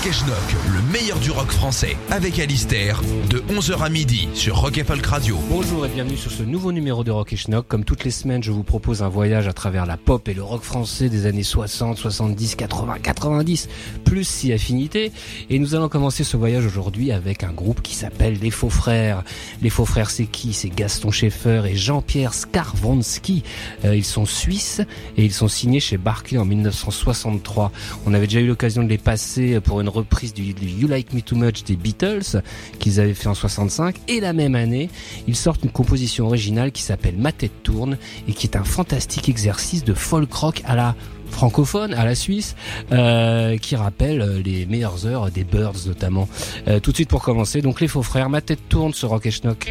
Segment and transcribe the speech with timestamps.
[0.00, 4.56] Rock et Schnock, le meilleur du rock français, avec Alistair, de 11h à midi sur
[4.56, 5.36] Rock et Folk Radio.
[5.50, 7.66] Bonjour et bienvenue sur ce nouveau numéro de Rock et Schnock.
[7.68, 10.42] Comme toutes les semaines, je vous propose un voyage à travers la pop et le
[10.42, 13.68] rock français des années 60, 70, 80, 90,
[14.02, 15.12] plus si affinité.
[15.50, 19.22] Et nous allons commencer ce voyage aujourd'hui avec un groupe qui s'appelle Les Faux Frères.
[19.60, 20.54] Les Faux Frères, c'est qui?
[20.54, 23.42] C'est Gaston Schaeffer et Jean-Pierre Skarvonsky.
[23.84, 24.80] Euh, ils sont suisses
[25.18, 27.70] et ils sont signés chez Barclay en 1963.
[28.06, 31.20] On avait déjà eu l'occasion de les passer pour une reprise du, You Like Me
[31.20, 32.42] Too Much des Beatles
[32.78, 34.88] qu'ils avaient fait en 65 et la même année
[35.26, 39.28] ils sortent une composition originale qui s'appelle Ma tête tourne et qui est un fantastique
[39.28, 40.94] exercice de folk rock à la
[41.30, 42.56] francophone à la Suisse
[42.92, 46.28] euh, qui rappelle euh, les meilleures heures des Birds notamment.
[46.68, 49.26] Euh, tout de suite pour commencer donc les faux frères Ma tête tourne sur Rock
[49.26, 49.68] et Schnock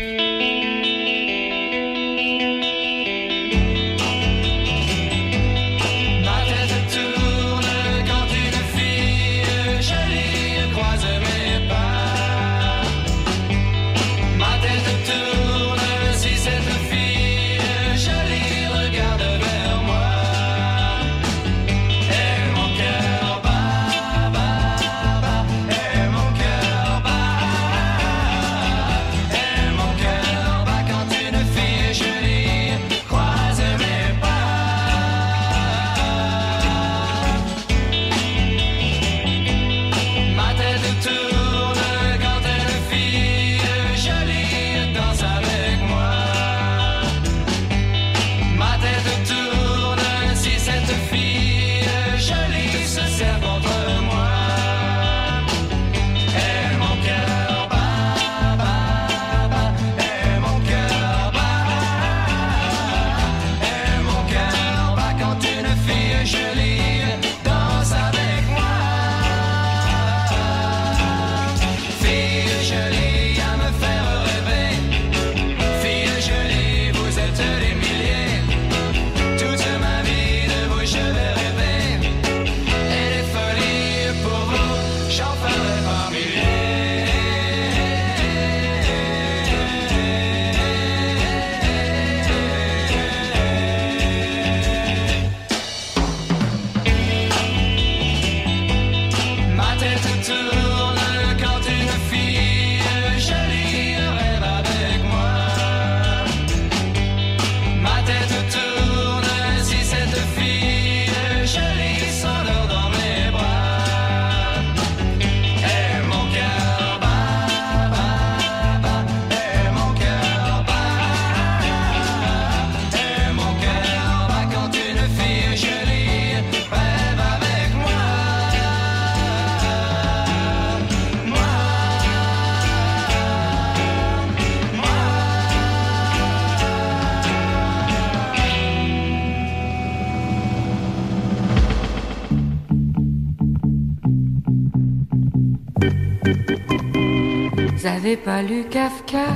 [147.79, 149.27] Vous avez pas lu Kafka?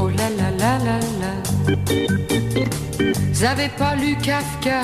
[0.00, 1.32] Oh là là là là là
[3.32, 4.80] Vous avez pas lu Kafka?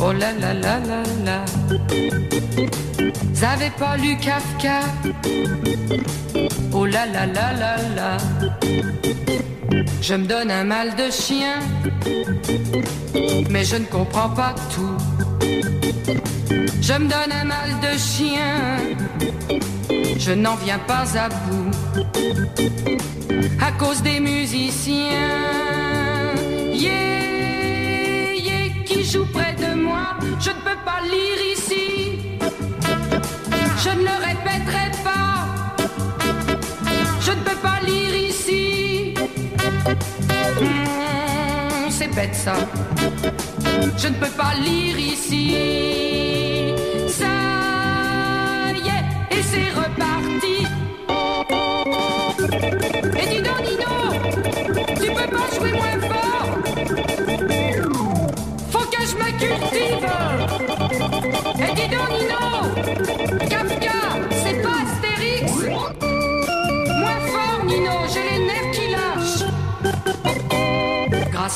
[0.00, 1.44] Oh là là là là là
[3.34, 4.80] Vous avez pas lu Kafka?
[6.72, 8.16] Oh là là là là là
[10.00, 11.58] Je me donne un mal de chien
[13.50, 14.96] Mais je ne comprends pas tout
[16.80, 18.78] je me donne un mal de chien,
[20.18, 21.70] je n'en viens pas à bout.
[23.60, 25.04] À cause des musiciens,
[26.72, 32.18] yeah, yeah, qui jouent près de moi, je ne peux pas lire ici.
[33.84, 34.35] Je ne
[42.32, 42.54] ça.
[43.98, 45.54] Je ne peux pas lire ici.
[47.08, 47.26] Ça
[48.74, 50.05] y est, et c'est reparti.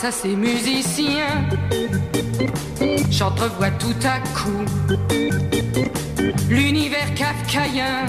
[0.02, 1.47] À ces musiciens,
[3.11, 4.64] j'entrevois tout à coup
[6.49, 8.06] l'univers kafkaïen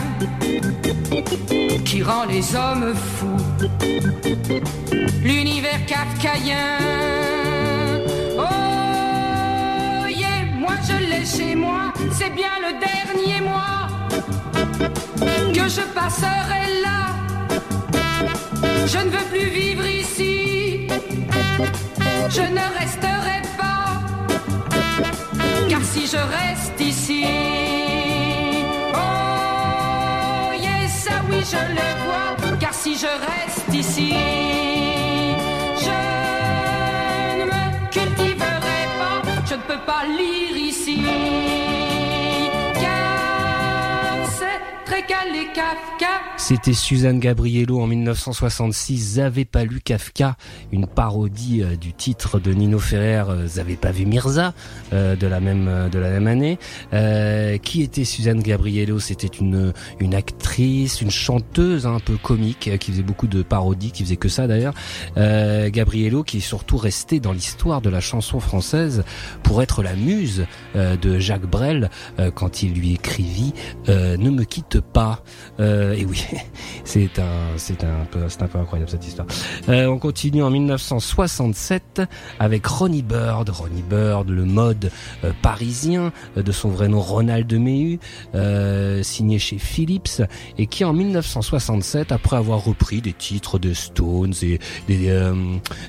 [1.84, 3.46] qui rend les hommes fous.
[5.22, 6.80] L'univers kafkaïen.
[8.38, 13.90] Oh, yeah, moi je l'ai chez moi, c'est bien le dernier mois
[15.54, 17.00] que je passerai là.
[18.88, 20.31] Je ne veux plus vivre ici,
[22.30, 23.88] je ne resterai pas,
[25.70, 27.26] car si je reste ici,
[28.94, 34.14] oh yes, ça oui je le vois, car si je reste ici,
[35.86, 36.00] je
[37.40, 39.20] ne me cultiverai pas,
[39.50, 41.00] je ne peux pas lire ici,
[46.36, 50.36] C'était Suzanne Gabriello en 1966, J'avais pas lu Kafka,
[50.74, 54.54] une parodie euh, du titre de Nino Ferrer, euh, J'avais pas vu Mirza,
[54.92, 56.60] euh, de la même de la même année.
[56.94, 59.00] Euh, qui était Suzanne Gabriello?
[59.00, 59.72] C'était une
[60.02, 64.30] une actrice, une chanteuse un peu comique, qui faisait beaucoup de parodies, qui faisait que
[64.30, 64.74] ça d'ailleurs.
[65.16, 69.06] Euh, Gabriello, qui est surtout restée dans l'histoire de la chanson française
[69.44, 70.46] pour être la muse
[70.76, 71.90] de Jacques Brel
[72.36, 73.54] quand il lui écrivit
[73.88, 75.24] Ne me quitte pas.
[75.60, 76.24] Euh, et oui,
[76.84, 79.28] c'est un, c'est un peu, c'est un peu incroyable cette histoire.
[79.70, 82.02] Euh, on continue en 1967
[82.40, 83.50] avec Ronnie Bird.
[83.50, 84.92] Ronnie Bird, le mode
[85.24, 88.00] euh, parisien de son vrai nom Ronald Mehu,
[89.04, 90.22] signé chez Philips
[90.58, 95.32] et qui en 1967, après avoir repris des titres de Stones et des,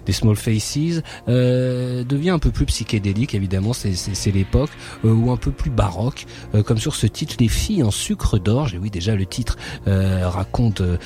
[0.06, 3.34] des Small Faces, devient un peu plus psychédélique.
[3.34, 4.70] Évidemment, c'est, l'époque
[5.04, 6.26] ou un peu plus baroque,
[6.64, 8.74] comme sur ce titre Les filles en sucre d'orge.
[8.82, 9.56] Oui, déjà le titre
[9.87, 10.96] euh, raconte euh,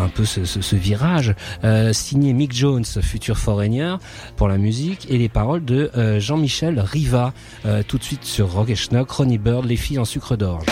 [0.00, 1.34] un peu ce, virage.
[1.64, 3.96] Euh, signé Mick Jones, futur foreigner
[4.36, 5.90] pour la musique, et les paroles de
[6.20, 7.32] Jean-Michel Riva.
[7.88, 10.66] Tout de suite sur Rock et Schnock, Ronnie Bird, Les filles en sucre d'orge.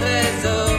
[0.00, 0.73] 配走。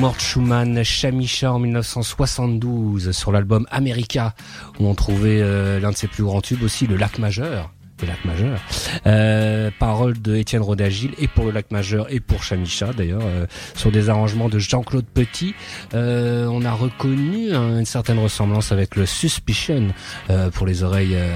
[0.00, 4.34] Mort Schumann, Chamicha en 1972 sur l'album America
[4.78, 7.70] où on trouvait euh, l'un de ses plus grands tubes aussi, le lac majeur.
[8.00, 8.58] Le lac majeur.
[9.06, 13.46] Euh, parole de Étienne Rodagil et pour le lac majeur et pour Chamicha d'ailleurs euh,
[13.74, 15.54] sur des arrangements de Jean-Claude Petit.
[15.92, 19.88] Euh, on a reconnu hein, une certaine ressemblance avec le Suspicion
[20.30, 21.34] euh, pour les oreilles euh,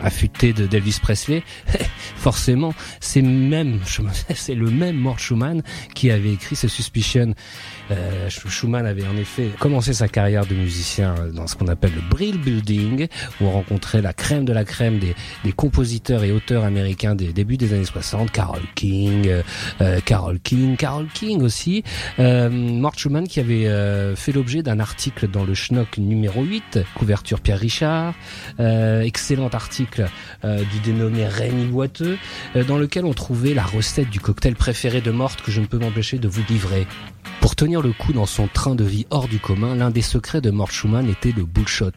[0.00, 1.42] affûtées de d'Elvis Presley.
[2.16, 3.24] Forcément, c'est
[4.34, 5.62] c'est le même Mort Schumann
[5.94, 7.34] qui avait écrit ce Suspicion.
[7.90, 12.02] Euh, Schumann avait en effet commencé sa carrière de musicien dans ce qu'on appelle le
[12.10, 13.08] Brill Building,
[13.40, 17.32] où on rencontrait la crème de la crème des, des compositeurs et auteurs américains des
[17.32, 19.42] débuts des années 60, Carol King, euh,
[19.80, 21.82] euh, Carol King, Carol King aussi.
[22.18, 26.80] Euh, Mort Schumann qui avait euh, fait l'objet d'un article dans le Schnock numéro 8,
[26.94, 28.14] couverture Pierre Richard,
[28.60, 30.08] euh, excellent article
[30.44, 32.18] euh, du dénommé Rémi Boiteux,
[32.56, 35.66] euh, dans lequel on trouvait la recette du cocktail préféré de Morte que je ne
[35.66, 36.86] peux m'empêcher de vous livrer.
[37.48, 40.42] Pour tenir le coup dans son train de vie hors du commun, l'un des secrets
[40.42, 41.92] de Mort Schumann était le bullshot,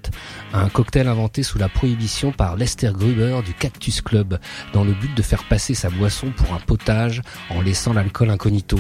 [0.54, 4.40] un cocktail inventé sous la prohibition par Lester Gruber du Cactus Club,
[4.72, 8.80] dans le but de faire passer sa boisson pour un potage en laissant l'alcool incognito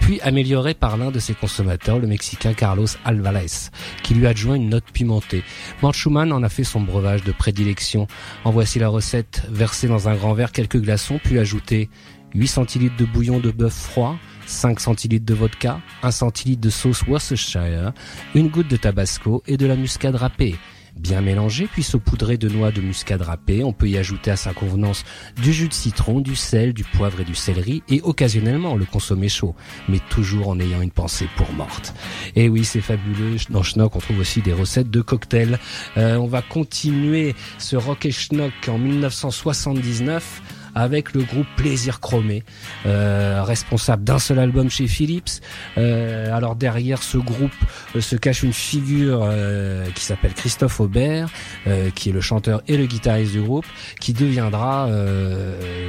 [0.00, 3.70] puis amélioré par l'un de ses consommateurs, le Mexicain Carlos Alvarez,
[4.02, 5.42] qui lui adjoint une note pimentée.
[5.80, 8.08] Mort Schumann en a fait son breuvage de prédilection.
[8.44, 9.42] En voici la recette.
[9.50, 11.88] Verser dans un grand verre quelques glaçons, puis ajouter
[12.34, 14.16] 8 centilitres de bouillon de bœuf froid,
[14.50, 17.92] 5 centilitres de vodka, 1 centilitre de sauce Worcestershire,
[18.34, 20.56] une goutte de tabasco et de la muscade râpée.
[20.96, 23.62] Bien mélangé, puis saupoudré de noix de muscade râpée.
[23.62, 25.04] On peut y ajouter à sa convenance
[25.40, 29.28] du jus de citron, du sel, du poivre et du céleri, et occasionnellement le consommer
[29.28, 29.54] chaud,
[29.88, 31.94] mais toujours en ayant une pensée pour morte.
[32.34, 33.36] Et oui, c'est fabuleux.
[33.50, 35.58] Dans Schnock, on trouve aussi des recettes de cocktails.
[35.96, 40.42] Euh, on va continuer ce Rock et Schnock en 1979
[40.74, 42.42] avec le groupe Plaisir Chromé,
[42.86, 45.40] euh, responsable d'un seul album chez Philips.
[45.78, 47.52] Euh, alors derrière ce groupe
[47.96, 51.28] euh, se cache une figure euh, qui s'appelle Christophe Aubert,
[51.66, 53.66] euh, qui est le chanteur et le guitariste du groupe,
[54.00, 54.88] qui deviendra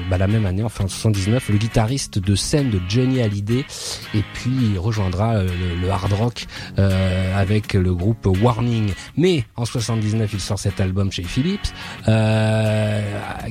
[0.09, 3.65] bah, la même année, enfin en 79, le guitariste de scène de Johnny Hallyday,
[4.13, 5.49] et puis il rejoindra le,
[5.81, 8.91] le hard rock avec le groupe Warning.
[9.17, 11.73] Mais en 79, il sort cet album chez Philips,
[12.07, 13.01] euh,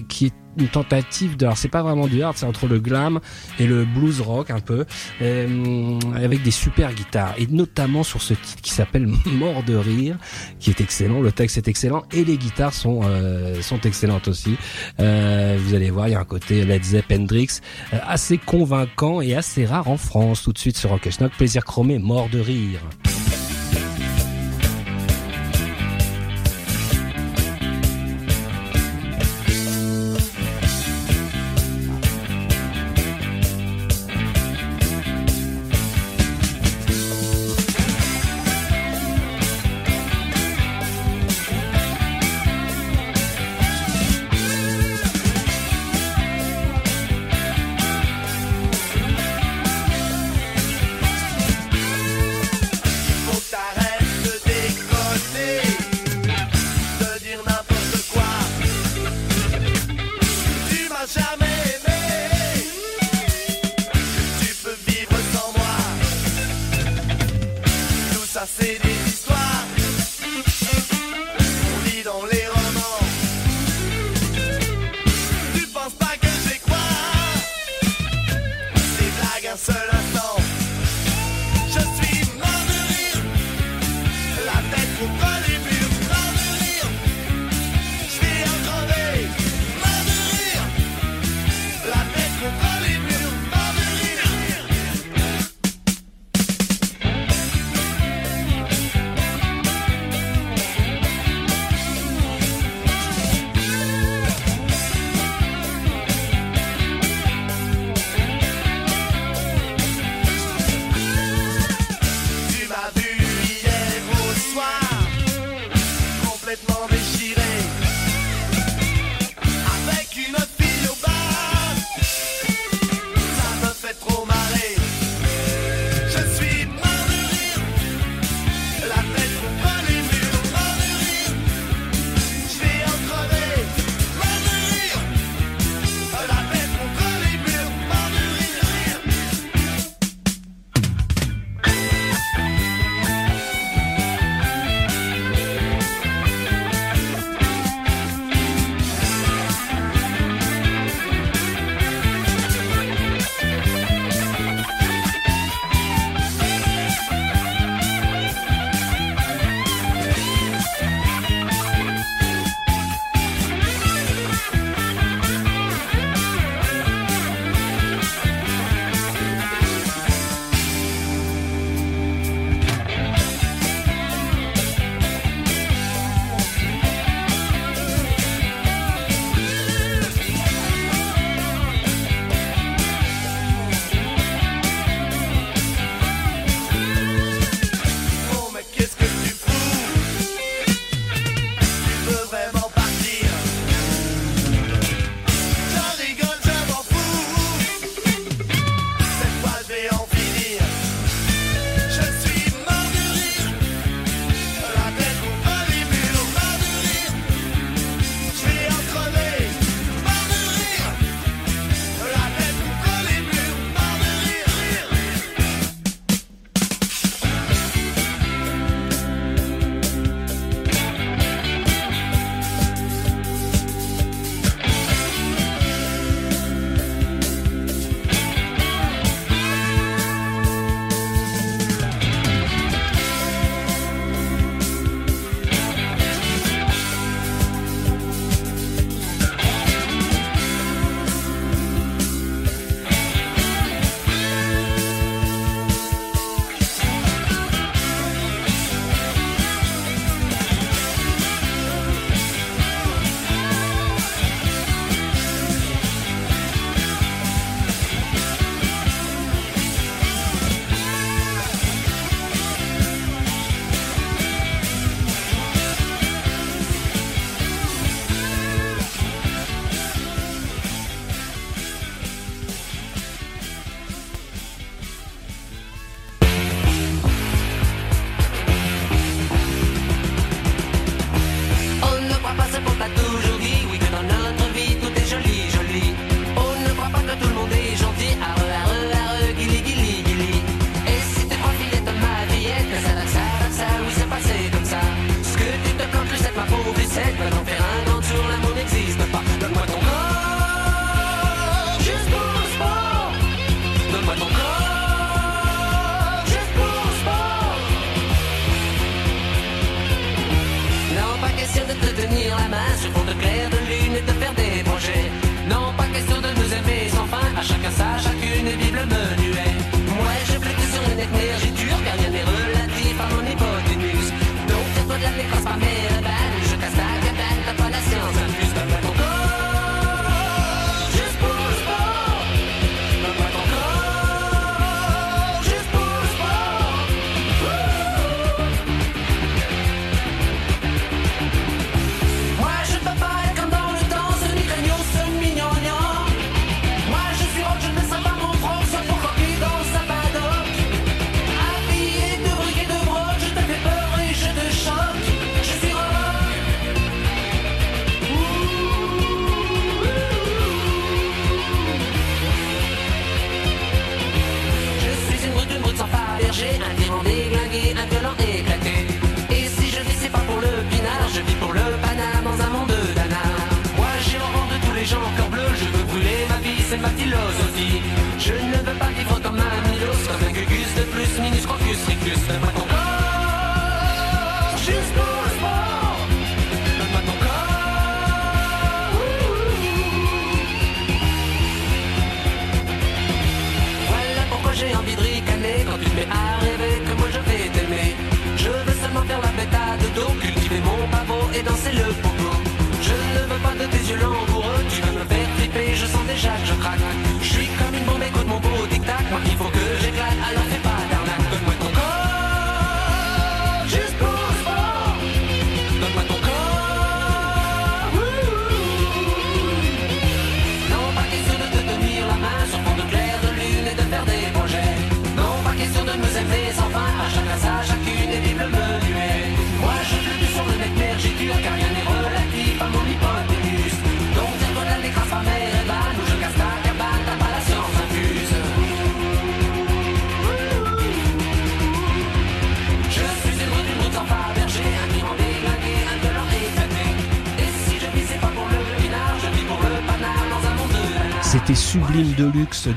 [0.08, 3.20] qui est une tentative de alors c'est pas vraiment du hard c'est entre le glam
[3.58, 4.84] et le blues rock un peu
[5.22, 7.34] euh, avec des super guitares.
[7.38, 10.16] Et notamment sur ce titre qui s'appelle Mort de rire
[10.58, 11.20] qui est excellent.
[11.20, 14.56] Le texte est excellent et les guitares sont euh, sont excellentes aussi.
[15.00, 17.60] Euh, vous allez voir il y a un côté Led Zepp Hendrix
[17.92, 20.42] euh, assez convaincant et assez rare en France.
[20.42, 22.80] Tout de suite sur Rock Schnock plaisir chromé Mort de rire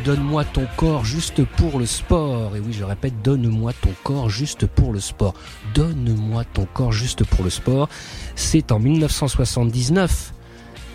[0.06, 2.56] donne-moi ton corps juste pour le sport.
[2.56, 5.34] Et oui, je répète, donne-moi ton corps juste pour le sport.
[5.74, 7.90] Donne-moi ton corps juste pour le sport.
[8.36, 10.34] C'est en 1979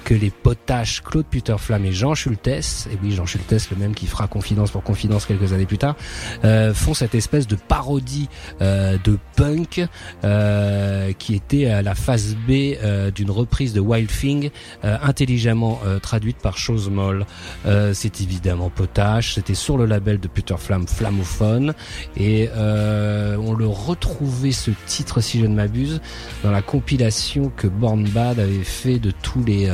[0.08, 4.06] que les potaches Claude Puterflamme et Jean Schultes, et oui Jean Schultes le même qui
[4.06, 5.96] fera Confidence pour Confidence quelques années plus tard,
[6.44, 8.30] euh, font cette espèce de parodie
[8.62, 9.86] euh, de punk
[10.24, 14.48] euh, qui était à la phase B euh, d'une reprise de Wild Thing
[14.82, 17.26] intelligemment traduite par Chose Moll.
[17.66, 21.74] Euh, c'est évidemment potache, c'était sur le label de Puterflamme Flammophone
[22.16, 26.00] et on le retrouvait ce titre si je ne m'abuse
[26.42, 29.70] dans la compilation que Born Bad avait fait de tous les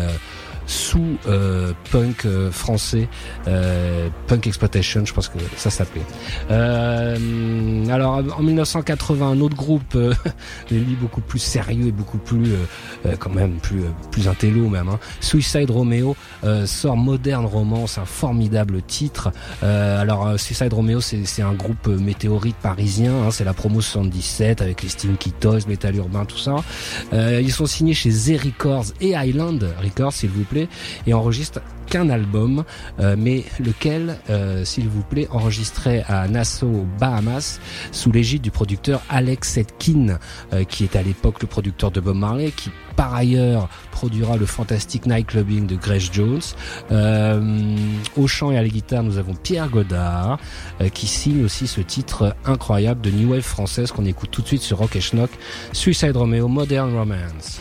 [0.66, 3.08] sous euh, punk euh, français,
[3.48, 6.02] euh, punk exploitation, je pense que ça s'appelait.
[6.50, 9.96] Alors en 1980, un autre groupe,
[10.70, 12.52] lui beaucoup plus sérieux et beaucoup plus,
[13.18, 14.88] quand même plus plus intello même.
[14.88, 14.98] Hein.
[15.20, 16.16] Suicide Romeo
[16.64, 19.30] sort Modern Romance, un formidable titre.
[19.62, 24.88] Alors Suicide Romeo, c'est un groupe météorite parisien, hein, c'est la promo 77 avec les
[24.88, 26.56] Stinky Toys, Metal Urbain, tout ça.
[27.12, 30.53] Ils sont signés chez Z Records et Island Records, s'il vous plaît,
[31.06, 32.64] et enregistrent qu'un album,
[33.00, 37.60] euh, mais lequel, euh, s'il vous plaît, enregistré à Nassau, Bahamas,
[37.92, 40.18] sous l'égide du producteur Alex Etkin,
[40.52, 44.46] euh, qui est à l'époque le producteur de Bob Marley, qui par ailleurs produira le
[44.46, 46.40] fantastique Nightclubbing de Grace Jones.
[46.90, 47.76] Euh,
[48.16, 50.38] au chant et à la guitare, nous avons Pierre Godard,
[50.80, 54.46] euh, qui signe aussi ce titre incroyable de New Wave française qu'on écoute tout de
[54.46, 55.30] suite sur Rock et Schnock,
[55.72, 57.60] Suicide Romeo Modern Romance.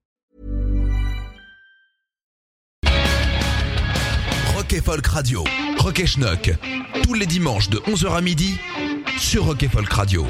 [4.71, 5.43] Rock et Folk Radio.
[5.79, 6.51] Rock et Schnock.
[7.03, 8.57] Tous les dimanches de 11h à midi
[9.19, 10.25] sur Rock et Folk Radio.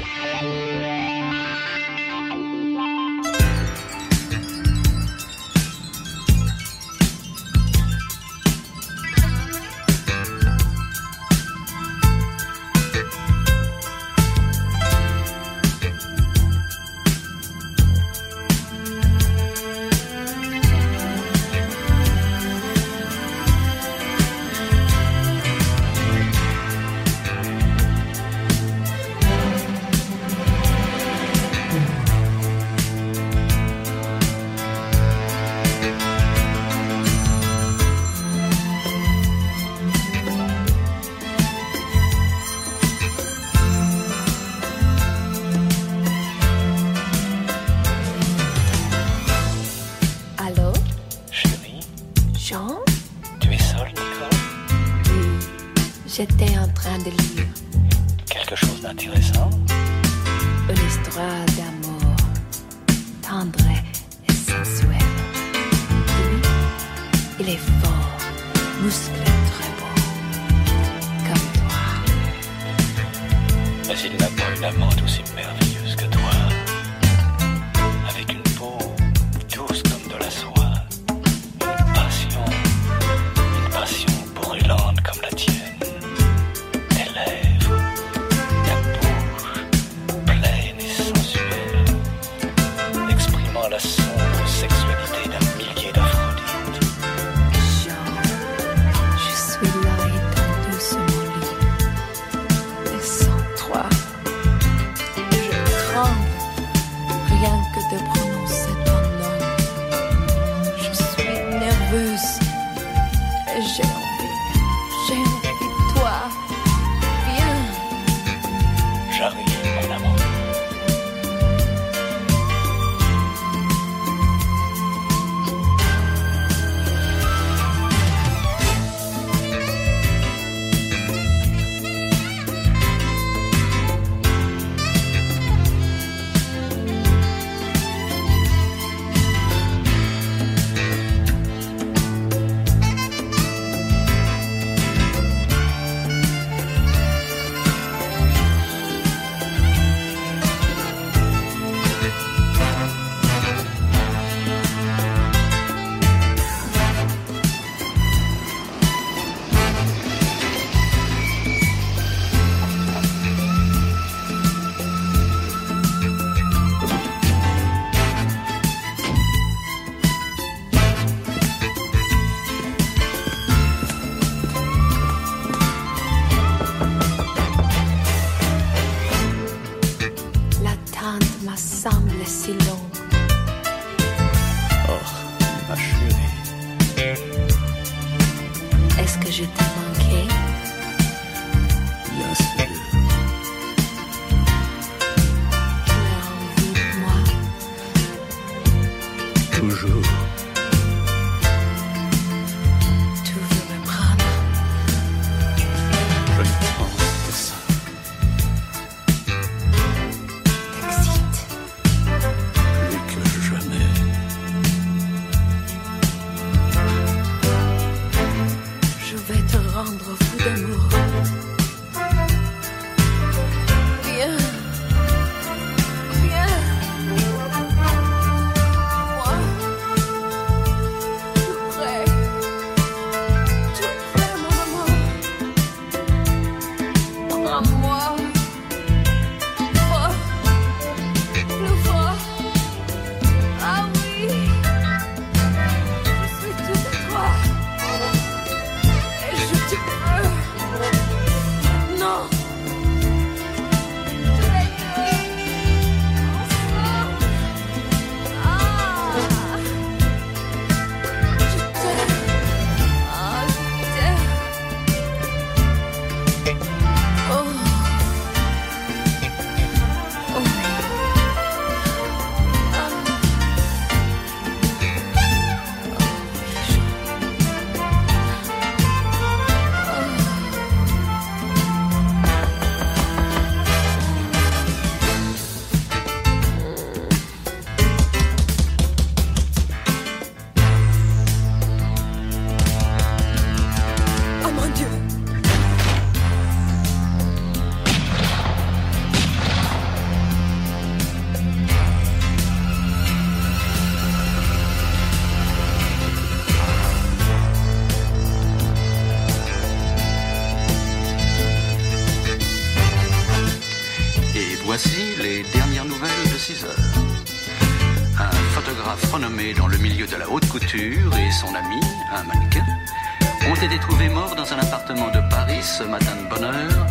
[324.36, 326.86] Dans un appartement de Paris ce matin de bonne heure,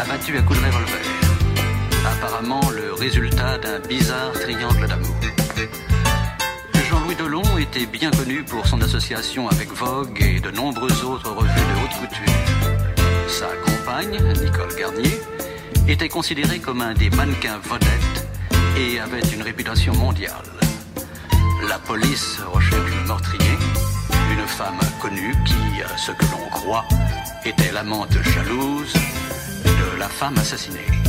[0.00, 1.00] abattus à coups de revolver.
[2.06, 5.16] Apparemment le résultat d'un bizarre triangle d'amour.
[6.88, 11.50] Jean-Louis Delon était bien connu pour son association avec Vogue et de nombreuses autres revues
[11.50, 12.34] de haute couture.
[13.28, 15.20] Sa compagne, Nicole Garnier,
[15.88, 18.28] était considérée comme un des mannequins vedettes
[18.78, 20.44] et avait une réputation mondiale.
[21.68, 23.49] La police recherche le meurtrier,
[24.50, 26.86] femme connue qui, à ce que l'on croit,
[27.44, 28.92] était l'amante jalouse
[29.64, 30.99] de la femme assassinée.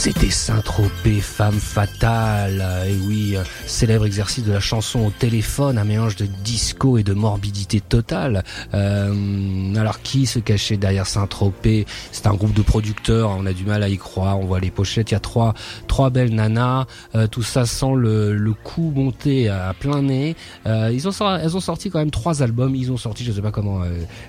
[0.00, 2.64] C'était Saint-Tropez, femme fatale.
[2.86, 7.02] Et oui, euh, célèbre exercice de la chanson au téléphone, un mélange de disco et
[7.02, 8.44] de morbidité totale.
[8.74, 11.84] Euh, alors qui se cachait derrière Saint-Tropez?
[12.12, 14.70] C'est un groupe de producteurs, on a du mal à y croire, on voit les
[14.70, 15.52] pochettes, il y a trois,
[15.88, 16.86] trois belles nanas,
[17.16, 20.36] euh, tout ça sent le, le coup monté à plein nez.
[20.64, 23.50] Ils ont, elles ont sorti quand même trois albums, ils ont sorti, je sais pas
[23.50, 23.80] comment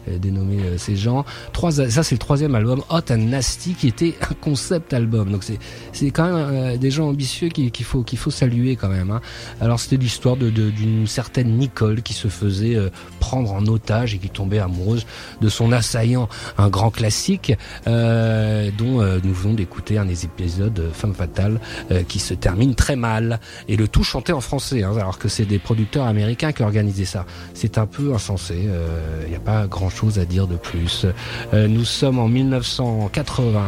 [0.08, 4.34] dénommer ces gens, trois, ça c'est le troisième album, Hot and Nasty, qui était un
[4.34, 5.32] concept album.
[5.32, 5.59] Donc c'est
[5.94, 9.12] c'est quand même euh, des gens ambitieux qu'il faut qu'il faut saluer quand même.
[9.12, 9.22] hein.
[9.62, 12.90] Alors c'était l'histoire de- de- d'une certaine Nicole qui se faisait euh,
[13.20, 15.06] prendre en otage et qui tombait amoureuse
[15.42, 17.54] de son assaillant, un grand classique
[17.88, 21.60] euh, dont nous venons d'écouter un des épisodes Femme fatale
[22.08, 25.46] qui se termine très mal et le tout chanté en français hein, alors que c'est
[25.46, 27.26] des producteurs américains qui organisaient ça.
[27.54, 28.68] C'est un peu insensé,
[29.26, 31.06] il n'y a pas grand chose à dire de plus.
[31.54, 33.62] Nous sommes en 1980.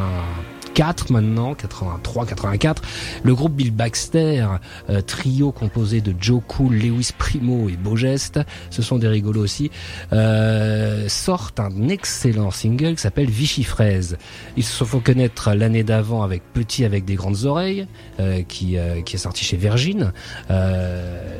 [0.74, 2.82] 4 maintenant, 83, 84.
[3.24, 4.46] Le groupe Bill Baxter,
[4.90, 9.42] euh, trio composé de Joe Cool, Lewis Primo et Beau Geste, ce sont des rigolos
[9.42, 9.72] aussi,
[10.14, 14.18] euh, sortent un excellent single qui s'appelle Vichy Fraise.
[14.58, 17.88] Ils se fait connaître l'année d'avant avec Petit avec des grandes oreilles,
[18.20, 20.12] euh, qui, euh, qui est sorti chez Virgin,
[20.50, 21.38] euh,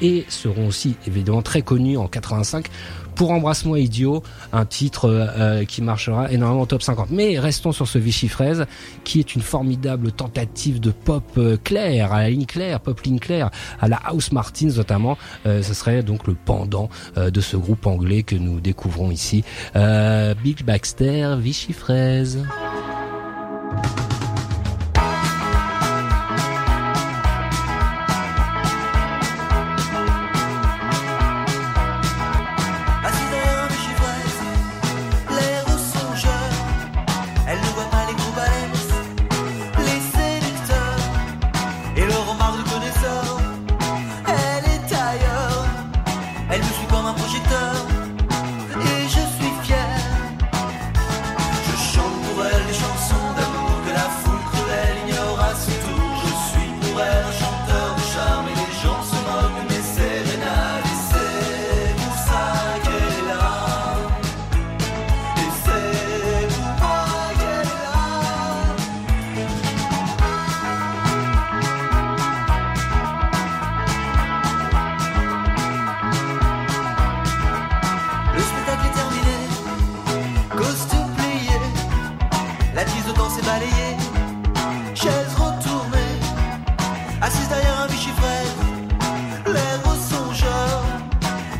[0.00, 2.66] et seront aussi évidemment très connus en 85
[3.14, 7.10] pour Embrasse-moi idiot, un titre euh, euh, qui marchera énormément top 50.
[7.10, 8.66] Mais restons sur ce Vichy Fraise,
[9.04, 13.18] qui est une formidable tentative de pop euh, clair, à la ligne claire, pop ligne
[13.18, 13.50] claire,
[13.80, 15.16] à la House Martins notamment.
[15.46, 19.44] Euh, ce serait donc le pendant euh, de ce groupe anglais que nous découvrons ici.
[19.76, 22.44] Euh, Big Baxter, Vichy Fraise.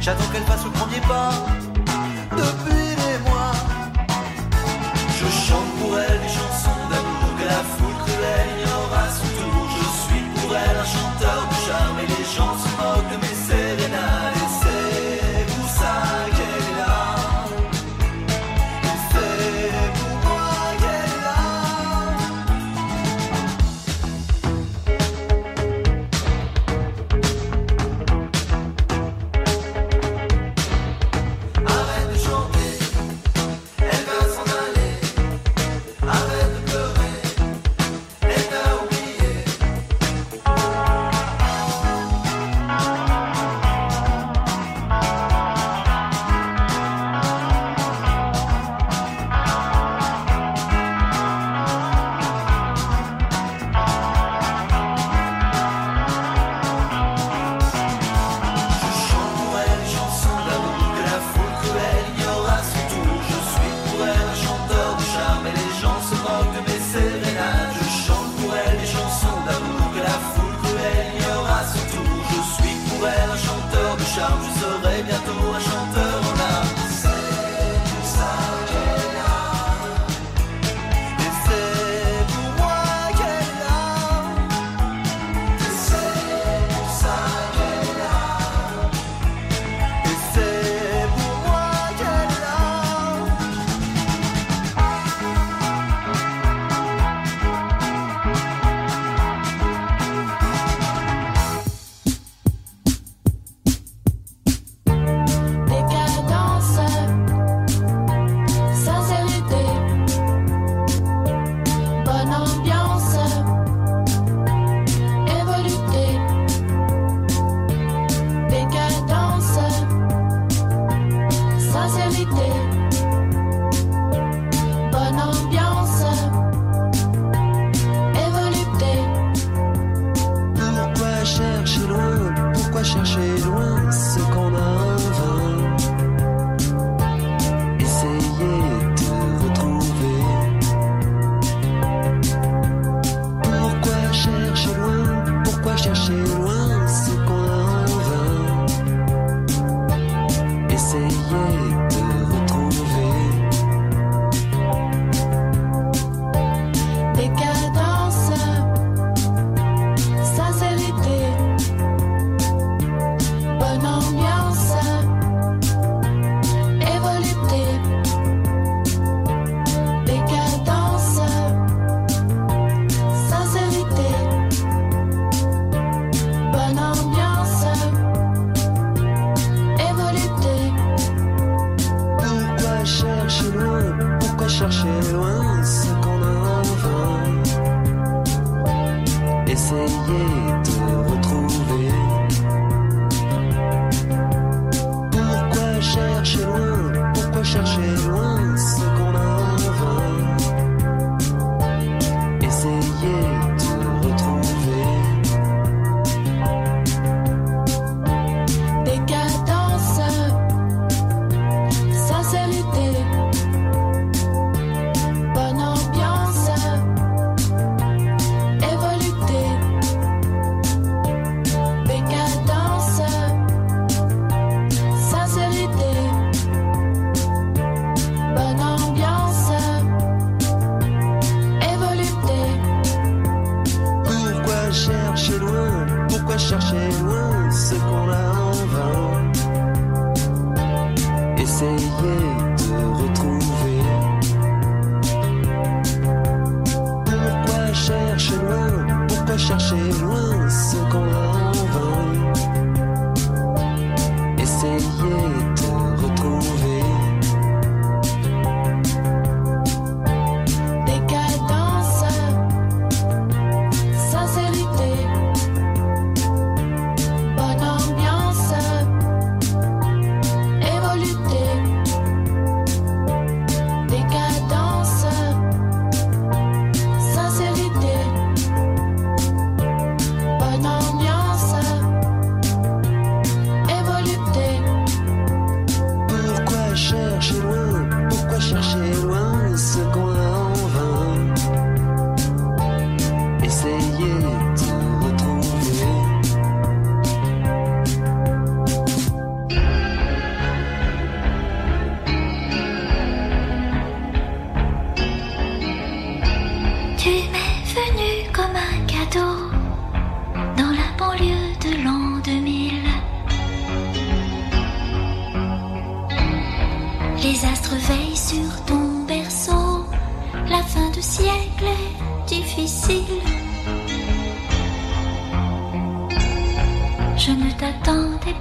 [0.03, 1.31] J'attends qu'elle fasse le premier pas.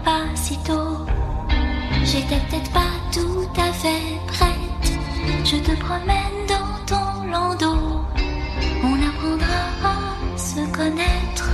[0.04, 1.06] Pas si tôt.
[2.04, 4.88] J'étais peut-être pas tout à fait prête.
[5.44, 8.02] Je te promène dans ton landau.
[8.84, 11.50] On apprendra à se connaître.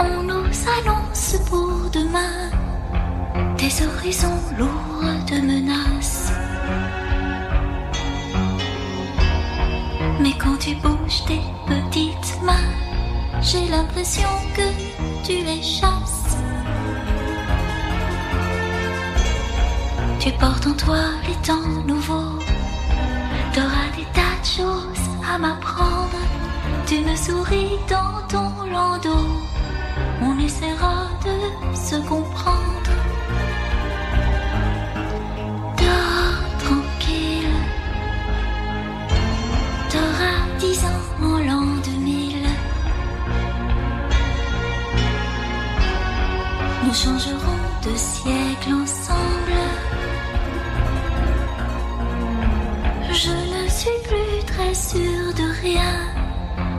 [0.00, 2.50] On nous annonce pour demain
[3.58, 6.32] des horizons lourds de menaces.
[10.20, 12.81] Mais quand tu bouges tes petites mains,
[13.42, 14.66] j'ai l'impression que
[15.24, 16.36] tu les chasses.
[20.20, 22.38] Tu portes en toi les temps nouveaux.
[23.52, 26.20] T'auras des tas de choses à m'apprendre.
[26.86, 29.26] Tu me souris dans ton landau.
[30.22, 33.01] On essaiera de se comprendre.
[47.02, 49.62] Changerons de siècle ensemble.
[53.22, 55.94] Je ne suis plus très sûre de rien.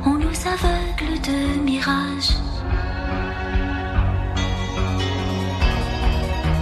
[0.05, 2.36] On nous aveugle de mirages.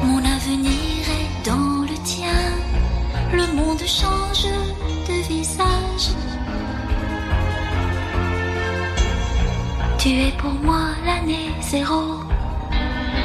[0.05, 2.43] Mon avenir est dans le tien.
[3.31, 4.47] Le monde change
[5.09, 6.07] de visage.
[9.99, 12.01] Tu es pour moi l'année zéro,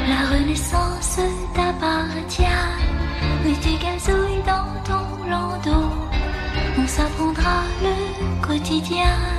[0.07, 1.19] la renaissance
[1.53, 2.43] t'appartient.
[3.43, 5.89] Oui, tu gazouilles dans ton landau.
[6.77, 9.36] On s'apprendra le quotidien.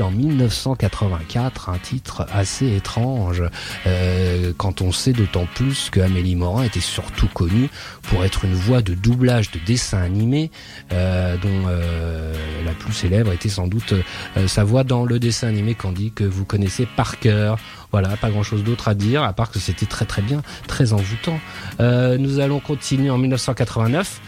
[0.00, 3.42] En 1984, un titre assez étrange
[3.86, 7.68] euh, quand on sait d'autant plus que Amélie Morin était surtout connue
[8.02, 10.50] pour être une voix de doublage de dessin animé
[10.92, 12.32] euh, dont euh,
[12.64, 13.94] la plus célèbre était sans doute
[14.36, 17.58] euh, sa voix dans le dessin animé Candy que vous connaissez par cœur.
[17.92, 20.92] Voilà, pas grand chose d'autre à dire, à part que c'était très très bien, très
[20.92, 21.40] envoûtant.
[21.80, 24.20] Euh, nous allons continuer en 1989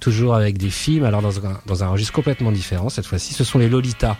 [0.00, 3.34] toujours avec des films, alors dans un, dans un registre complètement différent cette fois-ci.
[3.34, 4.14] Ce sont les Lolita euh,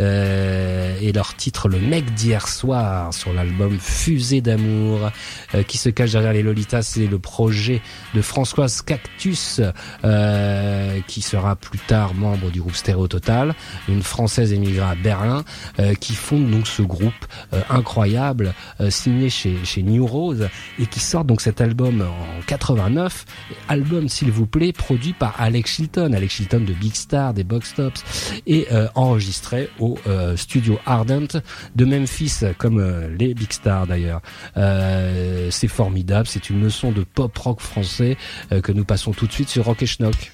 [0.00, 5.10] et leur titre Le mec d'hier soir sur l'album Fusée d'amour
[5.54, 6.82] euh, qui se cache derrière les Lolita.
[6.82, 7.80] C'est le projet
[8.14, 9.60] de Françoise Cactus
[10.04, 13.54] euh, qui sera plus tard membre du groupe Stéréo Total,
[13.88, 15.44] une française émigrée à Berlin
[15.78, 17.12] euh, qui fonde donc ce groupe
[17.52, 20.48] euh, incroyable euh, signé chez, New Rose
[20.78, 23.24] et qui sort donc cet album en 89.
[23.68, 27.74] Album s'il vous plaît produit par Alex Chilton, Alex Chilton de Big Star, des Box
[27.74, 28.04] Tops
[28.46, 31.40] et euh, enregistré au euh, studio Ardent
[31.76, 34.20] de Memphis comme euh, les Big Stars d'ailleurs.
[34.56, 38.16] Euh, c'est formidable, c'est une leçon de pop rock français
[38.62, 40.32] que nous passons tout de suite sur Rock et Schnock.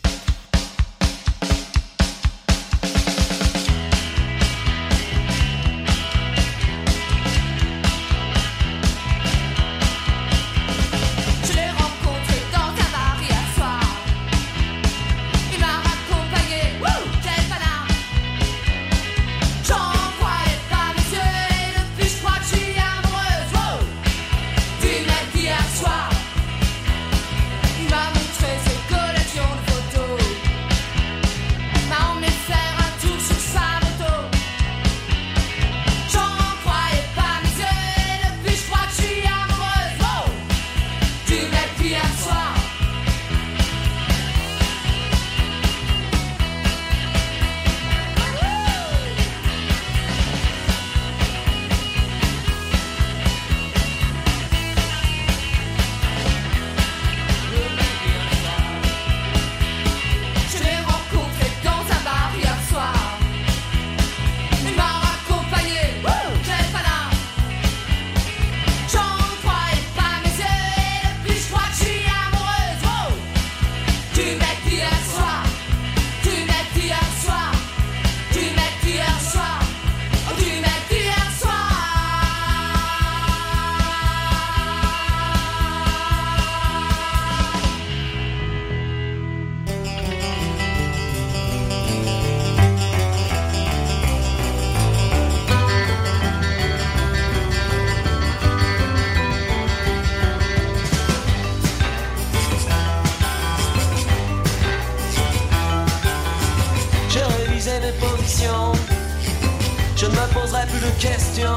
[110.46, 111.56] Poserai plus de questions.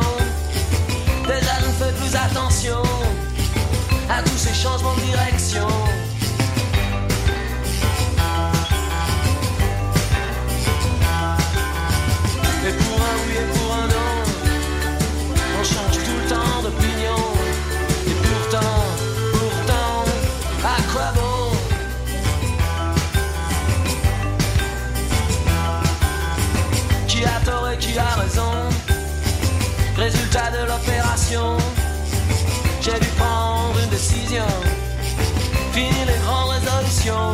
[1.28, 2.82] Déjà, je ne fais plus attention
[4.10, 5.68] à tous ces changements de direction.
[30.00, 31.58] Résultat de l'opération.
[32.82, 34.45] J'ai dû prendre une décision.
[35.74, 37.34] Fini les grandes résolutions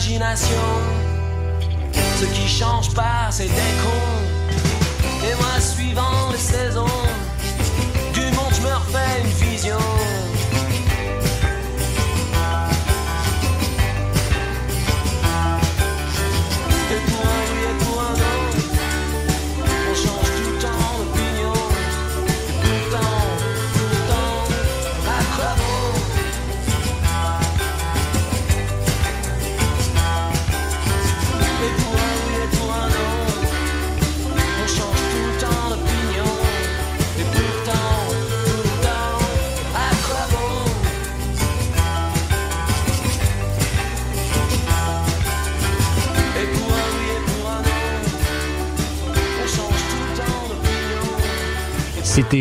[0.00, 0.06] Ce
[2.24, 3.74] qui change pas, c'est des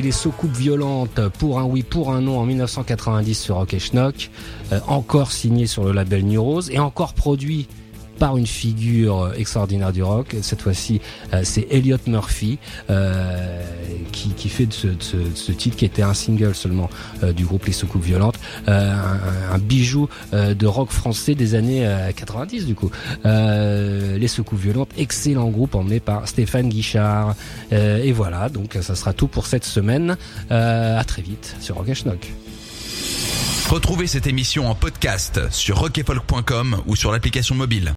[0.08, 4.30] les soucoupes violentes pour un oui, pour un non en 1990 sur Rock Schnock,
[4.72, 7.68] euh, encore signé sur le label New Rose et encore produit
[8.18, 10.36] par une figure euh, extraordinaire du rock.
[10.42, 11.02] Cette fois-ci,
[11.34, 12.58] euh, c'est Elliot Murphy
[12.90, 13.62] euh,
[14.12, 16.90] qui, fait de ce, titre qui était un single seulement
[17.36, 22.76] du groupe Les Soucoupes Violentes, un, bijou de rock français des années euh, 90 du
[22.76, 22.90] coup.
[23.24, 27.36] Les Soucoupes Violentes, excellent groupe emmené par Stéphane Guichard.
[27.72, 30.18] Et voilà, donc ça sera tout pour cette semaine.
[30.50, 32.32] À très vite sur Rock Schnock.
[33.70, 37.97] Retrouvez cette émission en podcast sur rockefolk.com ou sur l'application mobile.